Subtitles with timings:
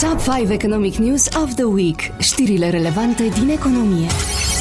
[0.00, 2.12] Top 5 Economic News of the Week.
[2.18, 4.06] Știrile relevante din economie.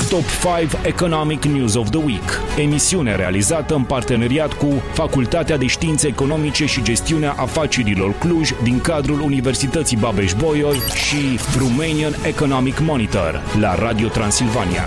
[0.09, 0.23] Top
[0.59, 2.39] 5 Economic News of the Week.
[2.57, 9.21] Emisiune realizată în parteneriat cu Facultatea de Științe Economice și Gestiunea Afacerilor Cluj din cadrul
[9.21, 14.83] Universității Babeș-Bolyai și Romanian Economic Monitor la Radio Transilvania.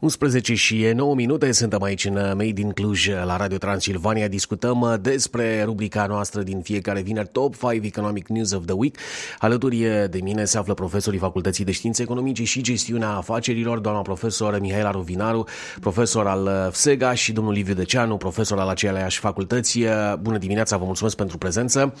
[0.00, 4.28] 11 și 9 minute suntem aici în Made in Cluj la Radio Transilvania.
[4.28, 8.96] Discutăm despre rubrica noastră din fiecare vineri Top 5 Economic News of the Week.
[9.38, 14.60] Alături de mine se află profesorii Facultății de Științe Economice și Gestiunea Afacerilor, doamna profesor
[14.60, 15.44] Mihaela Rovinaru,
[15.80, 19.80] profesor al FSEGA și domnul Liviu Deceanu, profesor al aceleiași facultăți.
[20.20, 21.94] Bună dimineața, vă mulțumesc pentru prezență.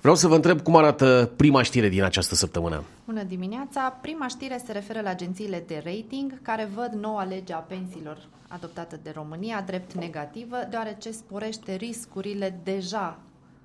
[0.00, 2.84] Vreau să vă întreb cum arată prima știre din această săptămână.
[3.08, 3.98] Bună dimineața!
[4.02, 8.18] Prima știre se referă la agențiile de rating care văd noua lege a pensiilor
[8.48, 13.18] adoptată de România drept negativă, deoarece sporește riscurile deja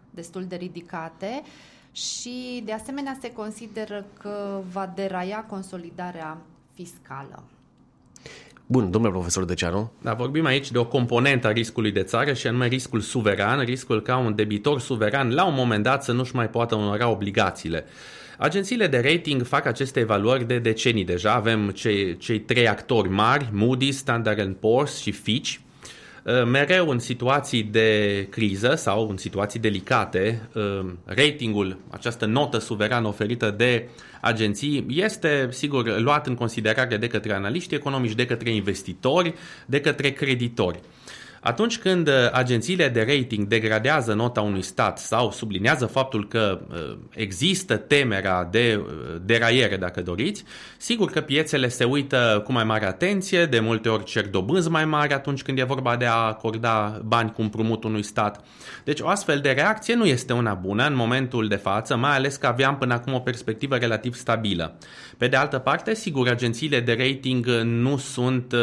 [0.10, 1.42] destul de ridicate
[1.92, 6.38] și de asemenea se consideră că va deraia consolidarea
[6.74, 7.44] fiscală.
[8.66, 9.92] Bun, domnule profesor Deceanu.
[10.02, 14.02] Da, vorbim aici de o componentă a riscului de țară și anume riscul suveran, riscul
[14.02, 17.86] ca un debitor suveran la un moment dat să nu-și mai poată onora obligațiile.
[18.38, 21.34] Agențiile de rating fac aceste evaluări de decenii deja.
[21.34, 25.56] Avem cei, cei trei actori mari, Moody's, Standard Poor's și Fitch.
[26.24, 33.08] Uh, mereu în situații de criză sau în situații delicate, uh, ratingul, această notă suverană
[33.08, 33.90] oferită de
[34.22, 39.34] agenții, este, sigur, luat în considerare de către analiști economici, de către investitori,
[39.66, 40.80] de către creditori.
[41.44, 46.98] Atunci când uh, agențiile de rating degradează nota unui stat sau sublinează faptul că uh,
[47.10, 50.44] există temerea de uh, deraiere, dacă doriți,
[50.78, 54.86] sigur că piețele se uită cu mai mare atenție, de multe ori cer dobânzi mai
[54.86, 58.44] mari atunci când e vorba de a acorda bani cu împrumut unui stat.
[58.84, 62.36] Deci o astfel de reacție nu este una bună în momentul de față, mai ales
[62.36, 64.78] că aveam până acum o perspectivă relativ stabilă.
[65.18, 68.54] Pe de altă parte, sigur, agențiile de rating nu sunt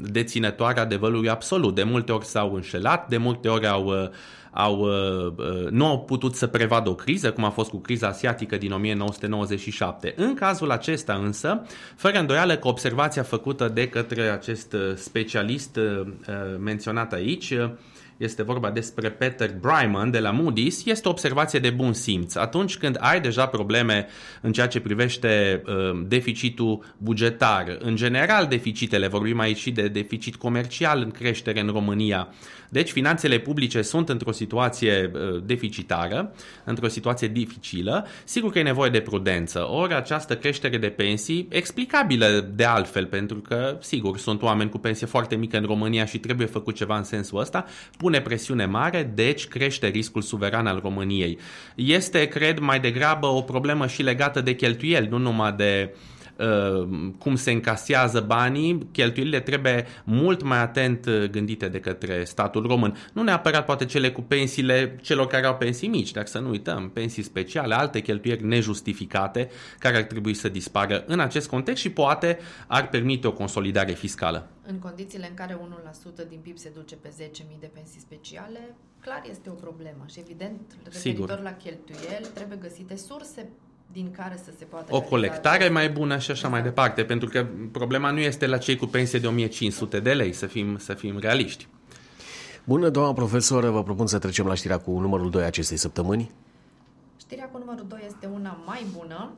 [0.00, 1.74] deținătoare adevărului absolut.
[1.74, 4.08] De multe ori ori s-au înșelat, de multe ori au, uh,
[4.50, 8.06] au, uh, uh, nu au putut să prevadă o criză, cum a fost cu criza
[8.06, 10.14] asiatică din 1997.
[10.16, 11.66] În cazul acesta însă,
[11.96, 15.78] fără îndoială că observația făcută de către acest specialist
[16.58, 17.54] menționat aici,
[18.22, 22.34] este vorba despre Peter Bryman de la Moody's, este o observație de bun simț.
[22.34, 24.06] Atunci când ai deja probleme
[24.40, 30.36] în ceea ce privește uh, deficitul bugetar, în general deficitele, vorbim aici și de deficit
[30.36, 32.28] comercial în creștere în România,
[32.72, 36.34] deci finanțele publice sunt într-o situație uh, deficitară,
[36.64, 39.68] într-o situație dificilă, sigur că e nevoie de prudență.
[39.70, 45.06] Ori această creștere de pensii, explicabilă de altfel, pentru că, sigur, sunt oameni cu pensie
[45.06, 47.64] foarte mică în România și trebuie făcut ceva în sensul ăsta,
[47.96, 51.38] pune presiune mare, deci crește riscul suveran al României.
[51.74, 56.21] Este, cred, mai degrabă o problemă și legată de cheltuieli, nu numai de uh, Uh,
[57.18, 62.96] cum se încasează banii, cheltuielile trebuie mult mai atent uh, gândite de către statul român.
[63.12, 66.90] Nu neapărat poate cele cu pensiile celor care au pensii mici, dar să nu uităm,
[66.90, 72.38] pensii speciale, alte cheltuieli nejustificate care ar trebui să dispară în acest context și poate
[72.66, 74.48] ar permite o consolidare fiscală.
[74.66, 75.58] În condițiile în care
[76.24, 80.18] 1% din PIB se duce pe 10.000 de pensii speciale, clar este o problemă și
[80.18, 81.42] evident, referitor Sigur.
[81.42, 83.48] la cheltuieli, trebuie găsite surse
[83.92, 84.94] din care să se poată...
[84.94, 86.52] O colectare mai bună și așa exact.
[86.52, 90.32] mai departe, pentru că problema nu este la cei cu pensie de 1500 de lei,
[90.32, 91.68] să fim, să fim realiști.
[92.64, 96.30] Bună, doamna profesoră, vă propun să trecem la știrea cu numărul 2 acestei săptămâni.
[97.16, 99.32] Știrea cu numărul 2 este una mai bună.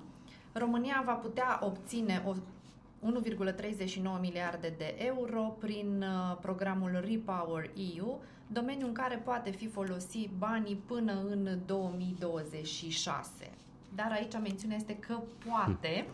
[0.52, 8.86] România va putea obține o 1,39 miliarde de euro prin uh, programul Repower EU, domeniu
[8.86, 13.50] în care poate fi folosi banii până în 2026
[13.94, 15.18] dar aici mențiunea este că
[15.48, 16.06] poate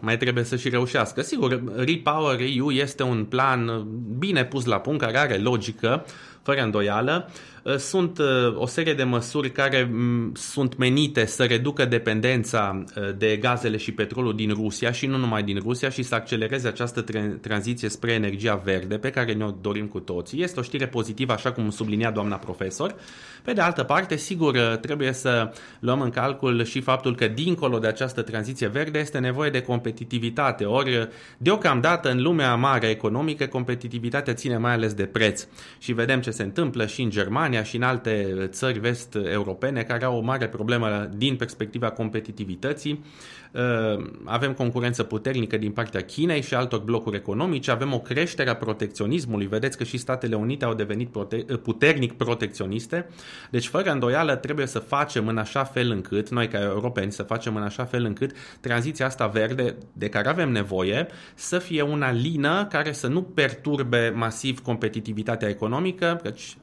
[0.00, 1.22] mai trebuie să și reușească.
[1.22, 3.86] Sigur, Repower EU este un plan
[4.18, 6.04] bine pus la punct, care are logică,
[6.42, 7.30] fără îndoială.
[7.62, 13.08] Uh, sunt uh, o serie de măsuri care mm, sunt menite să reducă dependența uh,
[13.16, 17.04] de gazele și petrolul din Rusia și nu numai din Rusia și să accelereze această
[17.40, 20.42] tranziție spre energia verde pe care ne-o dorim cu toții.
[20.42, 22.94] Este o știre pozitivă, așa cum sublinia doamna profesor.
[23.42, 27.86] Pe de altă parte, sigur, trebuie să luăm în calcul și faptul că dincolo de
[27.86, 30.64] această tranziție verde este nevoie de competitivitate.
[30.64, 31.08] Ori,
[31.38, 35.46] deocamdată, în lumea mare economică, competitivitatea ține mai ales de preț.
[35.78, 40.04] Și vedem ce ce se întâmplă și în Germania și în alte țări vest-europene care
[40.04, 43.04] au o mare problemă din perspectiva competitivității.
[43.52, 48.56] Uh, avem concurență puternică din partea Chinei și altor blocuri economice, avem o creștere a
[48.56, 49.46] protecționismului.
[49.46, 53.08] Vedeți că și Statele Unite au devenit prote- puternic protecționiste.
[53.50, 57.56] Deci, fără îndoială, trebuie să facem în așa fel încât, noi ca europeni, să facem
[57.56, 62.66] în așa fel încât tranziția asta verde de care avem nevoie să fie una lină,
[62.70, 66.56] care să nu perturbe masiv competitivitatea economică, căci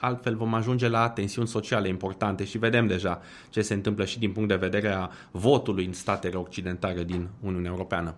[0.00, 3.20] altfel vom ajunge la tensiuni sociale importante și vedem deja
[3.50, 7.70] ce se întâmplă și din punct de vedere a votului în statele occidentale din Uniunea
[7.70, 8.14] Europeană.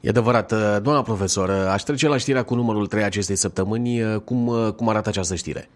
[0.00, 0.48] E adevărat.
[0.82, 4.20] Doamna profesor, aș trece la știrea cu numărul 3 acestei săptămâni.
[4.24, 5.68] Cum, cum arată această știre?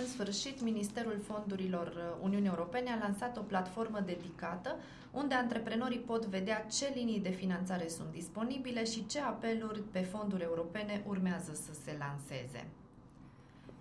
[0.00, 4.76] În sfârșit, Ministerul Fondurilor Uniunii Europene a lansat o platformă dedicată
[5.12, 10.42] unde antreprenorii pot vedea ce linii de finanțare sunt disponibile și ce apeluri pe fonduri
[10.42, 12.66] europene urmează să se lanseze.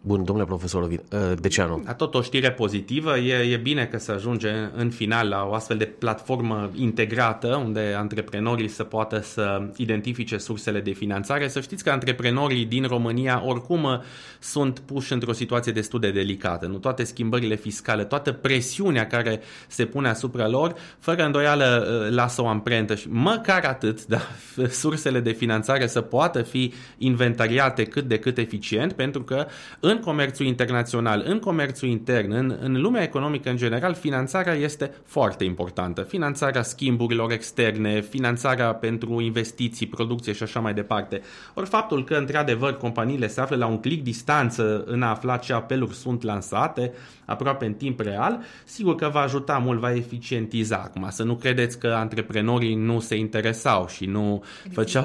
[0.04, 1.84] Bun, domnule profesor Ovin, ă, de ce nu?
[1.86, 5.54] A tot o știre pozitivă, e, e bine că se ajunge în final la o
[5.54, 11.48] astfel de platformă integrată unde antreprenorii să poată să identifice sursele de finanțare.
[11.48, 14.02] Să știți că antreprenorii din România oricum
[14.40, 16.66] sunt puși într-o situație destul de delicată.
[16.66, 22.42] Nu toate schimbările fiscale, toată presiunea care se pune asupra lor, fără îndoială ă, lasă
[22.42, 24.22] o amprentă și măcar atât, da,
[24.70, 29.46] sursele de finanțare să poată fi inventariate cât de cât eficient, pentru că
[29.80, 35.44] în comerțul internațional, în comerțul intern, în, în lumea economică în general, finanțarea este foarte
[35.44, 36.02] importantă.
[36.02, 41.22] Finanțarea schimburilor externe, finanțarea pentru investiții, producție și așa mai departe.
[41.54, 45.54] Ori faptul că, într-adevăr, companiile se află la un clic distanță în a afla ce
[45.54, 46.94] apeluri sunt lansate,
[47.26, 51.08] aproape în timp real, sigur că va ajuta mult, va eficientiza acum.
[51.10, 55.04] Să nu credeți că antreprenorii nu se interesau și nu Existau făceau...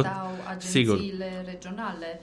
[0.49, 0.99] agențiile sigur.
[1.45, 2.21] regionale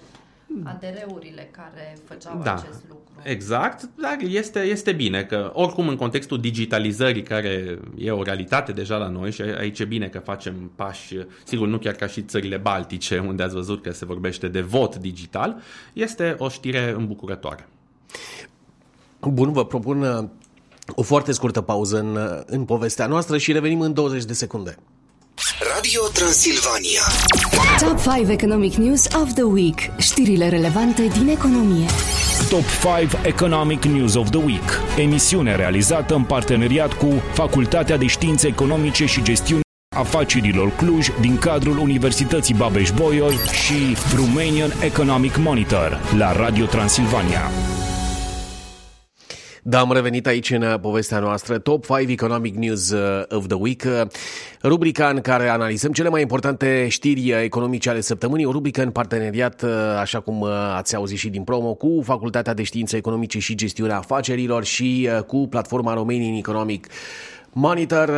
[0.64, 3.04] ADR-urile care făceau da, acest lucru.
[3.24, 8.98] Exact, dar este, este bine că oricum în contextul digitalizării care e o realitate deja
[8.98, 12.58] la noi și aici e bine că facem pași, sigur nu chiar ca și țările
[12.58, 15.62] baltice unde ați văzut că se vorbește de vot digital,
[15.94, 17.68] este o știre îmbucurătoare.
[19.20, 20.24] Bun, vă propun uh,
[20.96, 24.78] o foarte scurtă pauză în, uh, în povestea noastră și revenim în 20 de secunde.
[25.60, 27.02] Radio Transilvania.
[27.80, 29.92] Top 5 Economic News of the Week.
[29.98, 31.86] Știrile relevante din economie.
[32.50, 32.64] Top
[33.00, 34.82] 5 Economic News of the Week.
[34.98, 39.62] Emisiune realizată în parteneriat cu Facultatea de Științe Economice și Gestiune
[39.96, 47.52] afacerilor Cluj din cadrul Universității Babeș-Bolyai și Romanian Economic Monitor la Radio Transilvania.
[49.66, 51.58] Da, am revenit aici în uh, povestea noastră.
[51.58, 54.02] Top 5 Economic News uh, of the Week, uh,
[54.64, 59.66] rubrica în care analizăm cele mai importante știri economice ale săptămânii, o rubrică în parteneriat,
[60.00, 60.44] așa cum
[60.76, 65.48] ați auzit și din promo, cu Facultatea de Științe Economice și Gestiunea Afacerilor și cu
[65.48, 66.88] platforma Romanian Economic
[67.52, 68.10] Monitor.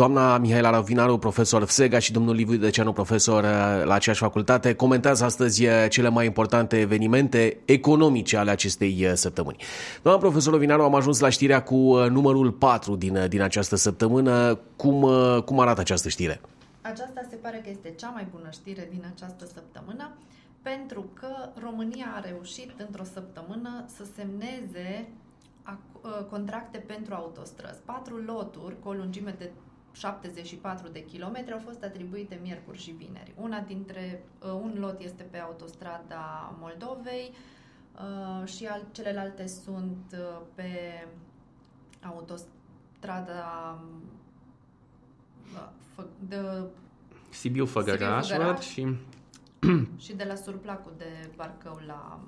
[0.00, 5.24] Doamna Mihaela Ravinaru, profesor FSEGA și domnul Liviu Deceanu, profesor uh, la aceeași facultate, comentează
[5.24, 9.56] astăzi uh, cele mai importante evenimente economice ale acestei uh, săptămâni.
[10.02, 14.58] Doamna profesor Ravinaru, am ajuns la știrea cu numărul 4 din, din această săptămână.
[14.76, 15.06] Cum,
[15.44, 16.40] cum arată această știre?
[16.80, 20.10] Aceasta se pare că este cea mai bună știre din această săptămână
[20.62, 21.28] pentru că
[21.62, 25.08] România a reușit într-o săptămână să semneze
[26.30, 27.80] contracte pentru autostrăzi.
[27.84, 29.50] Patru loturi cu o lungime de
[29.92, 33.32] 74 de kilometri au fost atribuite miercuri și vineri.
[33.36, 37.32] Una dintre, uh, un lot este pe autostrada Moldovei
[37.94, 40.68] uh, și al, celelalte sunt uh, pe
[42.02, 43.78] autostrada
[46.18, 46.36] de
[47.30, 48.28] Sibiu Făgăraș,
[48.60, 48.96] și
[50.04, 52.20] și de la surplacul de Barcău la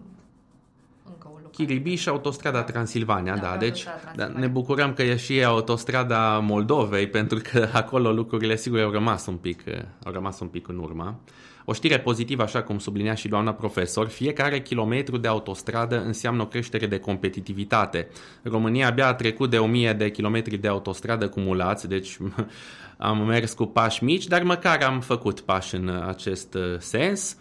[1.04, 5.44] încă o Chiribi și autostrada Transilvania, da, da deci Da, ne bucurăm că e și
[5.44, 9.62] autostrada Moldovei, pentru că acolo lucrurile sigur au rămas un pic,
[10.04, 11.20] au rămas un pic în urmă.
[11.64, 16.46] O știre pozitivă, așa cum sublinea și doamna profesor, fiecare kilometru de autostradă înseamnă o
[16.46, 18.08] creștere de competitivitate.
[18.42, 22.16] România abia a trecut de 1000 de kilometri de autostradă cumulați, deci
[22.96, 27.36] am mers cu pași mici, dar măcar am făcut pași în acest sens.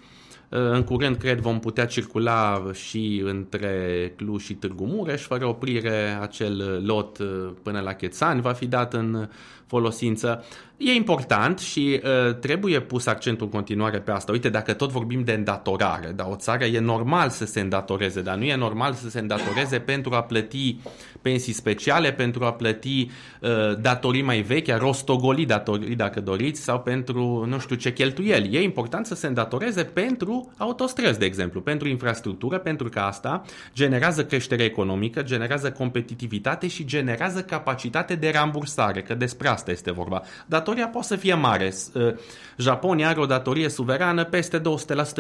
[0.52, 6.18] Uh, în curând, cred, vom putea circula și între Cluj și Târgu Mureș, fără oprire,
[6.22, 9.30] acel lot uh, până la Chețani va fi dat în
[9.74, 10.44] folosință.
[10.78, 14.32] E important și uh, trebuie pus accentul în continuare pe asta.
[14.32, 18.36] Uite, dacă tot vorbim de îndatorare, dar o țară e normal să se îndatoreze, dar
[18.36, 20.80] nu e normal să se îndatoreze pentru a plăti
[21.22, 23.10] pensii speciale, pentru a plăti
[23.42, 23.50] uh,
[23.82, 28.56] datorii mai vechi, a rostogoli datorii, dacă doriți, sau pentru nu știu ce cheltuieli.
[28.56, 33.44] E important să se îndatoreze pentru pentru autostrăzi, de exemplu, pentru infrastructură, pentru că asta
[33.74, 40.22] generează creștere economică, generează competitivitate și generează capacitate de rambursare, că despre asta este vorba.
[40.46, 41.74] Datoria poate să fie mare.
[41.94, 42.14] Uh,
[42.58, 44.64] Japonia are o datorie suverană peste 200%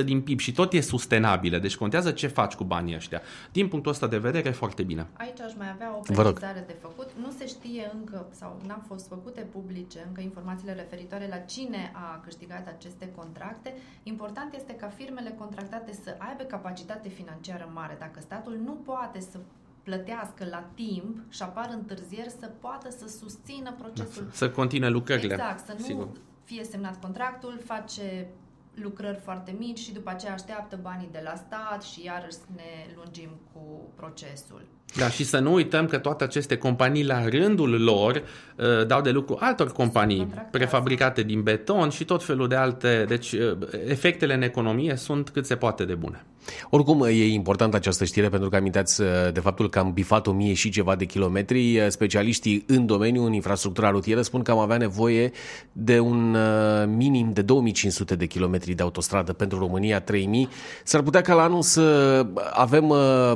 [0.04, 3.22] din PIB și tot e sustenabilă, deci contează ce faci cu banii ăștia.
[3.52, 5.08] Din punctul ăsta de vedere, e foarte bine.
[5.18, 7.10] Aici aș mai avea o precizare de făcut.
[7.22, 12.22] Nu se știe încă, sau n-au fost făcute publice încă informațiile referitoare la cine a
[12.24, 13.74] câștigat aceste contracte.
[14.04, 17.96] Important este ca firmele contractate să aibă capacitate financiară mare.
[18.00, 19.38] Dacă statul nu poate să
[19.84, 24.28] plătească la timp și apar întârzieri, să poată să susțină procesul.
[24.32, 25.34] Să continue lucrările.
[25.34, 26.08] Exact, să nu Sigur.
[26.44, 28.28] fie semnat contractul, face
[28.74, 33.30] lucrări foarte mici și după aceea așteaptă banii de la stat și iarăși ne lungim
[33.54, 34.62] cu procesul.
[34.96, 38.16] Da, și să nu uităm că toate aceste companii la rândul lor
[38.56, 43.06] uh, dau de lucru altor companii prefabricate din beton și tot felul de alte.
[43.08, 43.58] Deci uh,
[43.88, 46.26] efectele în economie sunt cât se poate de bune.
[46.70, 50.32] Oricum, e importantă această știre pentru că aminteați uh, de faptul că am bifat o
[50.32, 51.78] mie și ceva de kilometri.
[51.78, 55.32] Uh, specialiștii în domeniu, în infrastructura rutieră, spun că am avea nevoie
[55.72, 60.50] de un uh, minim de 2500 de kilometri de autostradă pentru România, 3000.
[60.84, 62.94] S-ar putea ca la anul să avem,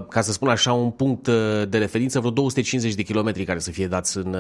[0.10, 1.30] ca să spun așa, un punct
[1.70, 4.36] de referință, vreo 250 de kilometri care să fie dați în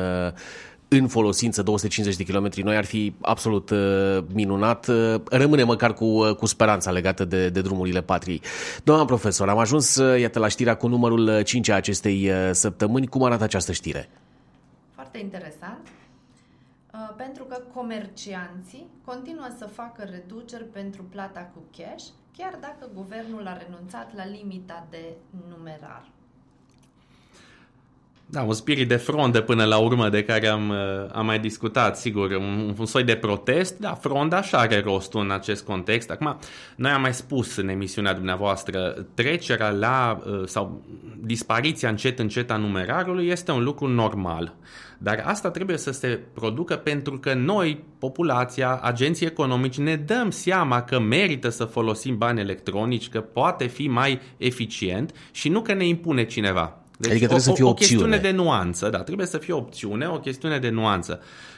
[0.87, 4.87] în folosință 250 de kilometri noi ar fi absolut uh, minunat.
[4.87, 8.41] Uh, rămâne măcar cu, uh, cu speranța legată de, de drumurile patriei.
[8.83, 13.07] Doamna profesor, am ajuns, uh, iată, la știrea cu numărul 5 a acestei uh, săptămâni.
[13.07, 14.09] Cum arată această știre?
[14.93, 15.87] Foarte interesant.
[16.93, 22.05] Uh, pentru că comercianții continuă să facă reduceri pentru plata cu cash,
[22.37, 25.03] chiar dacă guvernul a renunțat la limita de
[25.49, 26.14] numerar.
[28.35, 30.75] Da, un spirit de fronde până la urmă de care am, uh,
[31.11, 35.31] am mai discutat, sigur, un, un soi de protest, da, fronda așa are rostul în
[35.31, 36.09] acest context.
[36.09, 36.39] Acum,
[36.75, 40.83] noi am mai spus în emisiunea dumneavoastră, trecerea la, uh, sau
[41.17, 44.55] dispariția încet încet a numerarului este un lucru normal.
[44.97, 50.81] Dar asta trebuie să se producă pentru că noi, populația, agenții economici, ne dăm seama
[50.81, 55.87] că merită să folosim bani electronici, că poate fi mai eficient și nu că ne
[55.87, 56.79] impune cineva.
[56.97, 59.53] Deci adică trebuie o, să fie o, o chestiune de nuanță, da, trebuie să fie
[59.53, 61.19] o opțiune, o chestiune de nuanță.
[61.21, 61.54] uh,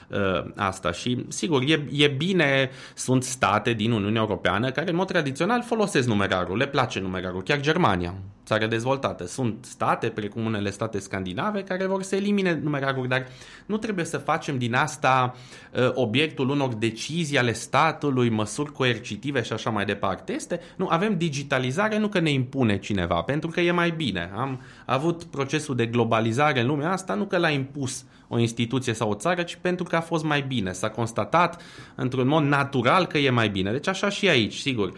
[0.55, 0.91] asta.
[0.91, 6.07] Și, sigur, e, e bine, sunt state din Uniunea Europeană care, în mod tradițional, folosesc
[6.07, 8.13] numerarul, le place numerarul, chiar Germania
[8.47, 9.25] țară dezvoltată.
[9.25, 13.25] Sunt state, precum unele state scandinave, care vor să elimine numerarul, dar
[13.65, 15.35] nu trebuie să facem din asta
[15.73, 20.33] uh, obiectul unor decizii ale statului, măsuri coercitive și așa mai departe.
[20.33, 24.31] Este, nu, avem digitalizare, nu că ne impune cineva, pentru că e mai bine.
[24.35, 29.09] Am avut procesul de globalizare în lumea asta, nu că l-a impus o instituție sau
[29.09, 30.71] o țară, ci pentru că a fost mai bine.
[30.71, 31.61] S-a constatat
[31.95, 33.71] într-un mod natural că e mai bine.
[33.71, 34.91] Deci așa și aici, sigur.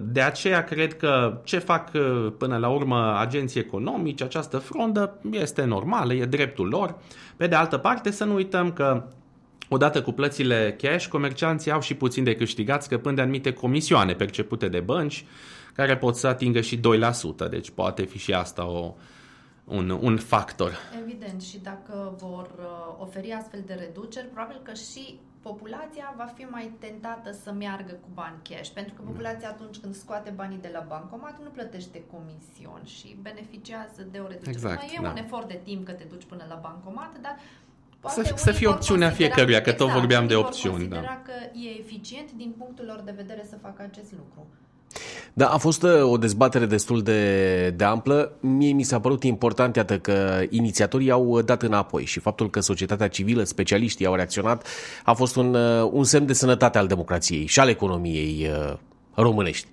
[0.00, 5.64] De aceea cred că ce fac uh, până la urmă agenții economici, această frondă, este
[5.64, 6.98] normală, e dreptul lor.
[7.36, 9.04] Pe de altă parte, să nu uităm că
[9.70, 14.68] Odată cu plățile cash, comercianții au și puțin de câștigat scăpând de anumite comisioane percepute
[14.68, 15.24] de bănci,
[15.74, 16.80] care pot să atingă și 2%,
[17.50, 18.94] deci poate fi și asta o,
[19.68, 20.72] un, un factor.
[21.02, 26.42] Evident, și dacă vor uh, oferi astfel de reduceri, probabil că și populația va fi
[26.42, 30.70] mai tentată să meargă cu bani cash, pentru că populația atunci când scoate banii de
[30.72, 34.50] la bancomat nu plătește comision și beneficiază de o reducere.
[34.50, 35.08] Exact, mai e da.
[35.08, 37.36] un efort de timp că te duci până la bancomat, dar
[38.00, 40.88] Poate să, să fie opțiunea fiecăruia, că tot exact, vorbeam de opțiuni.
[40.88, 41.22] Da.
[41.24, 44.46] că e eficient din punctul lor de vedere să facă acest lucru.
[45.38, 48.32] Da, a fost uh, o dezbatere destul de, de amplă.
[48.40, 53.08] Mie mi s-a părut important, iată, că inițiatorii au dat înapoi și faptul că societatea
[53.08, 54.66] civilă, specialiștii au reacționat,
[55.04, 58.76] a fost un, uh, un semn de sănătate al democrației și al economiei uh,
[59.14, 59.68] românești.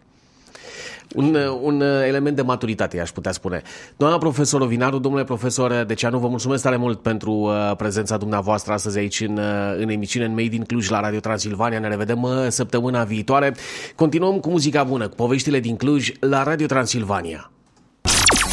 [1.16, 3.62] Un, un element de maturitate, aș putea spune.
[3.98, 8.98] Doamna profesor Ovinaru, domnule profesor Deceanu, vă mulțumesc tare mult pentru uh, prezența dumneavoastră astăzi
[8.98, 11.80] aici în, uh, în emisiune în Made in Cluj la Radio Transilvania.
[11.80, 13.56] Ne revedem uh, săptămâna viitoare.
[13.96, 17.52] Continuăm cu muzica bună, cu poveștile din Cluj la Radio Transilvania.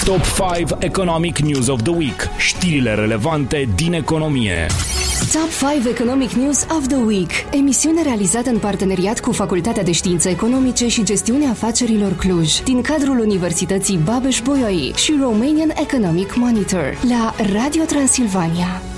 [0.04, 0.20] Top
[0.56, 2.28] 5 Economic News of the Week.
[2.38, 4.66] Știrile relevante din economie.
[5.32, 7.30] Top 5 Economic News of the Week.
[7.50, 13.18] Emisiune realizată în parteneriat cu Facultatea de Științe Economice și Gestiunea Afacerilor Cluj, din cadrul
[13.18, 18.91] Universității Babeș-Bolyai și Romanian Economic Monitor, la Radio Transilvania.